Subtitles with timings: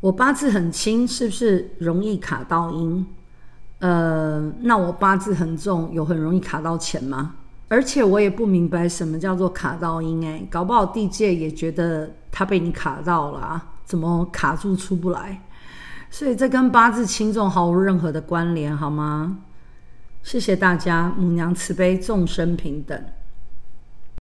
[0.00, 3.06] 我八字很轻，是不是容易卡到阴？
[3.80, 7.34] 呃，那我八字很重，有很容易卡到钱吗？
[7.68, 15.42] 而且我也不明白什么叫做卡到阴，哎，搞不好地界也觉得他被你卡到了啊，怎么卡住出不来？
[16.10, 19.38] 所以这跟八字轻重毫无任何的关联，好吗？
[20.22, 23.00] 谢谢大家，母娘慈悲，众生平等。